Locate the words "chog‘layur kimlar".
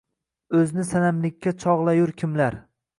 1.67-2.63